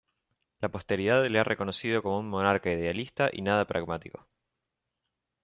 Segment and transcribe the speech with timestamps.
[0.61, 4.27] La posteridad le ha reconocido como un monarca idealista y nada pragmático.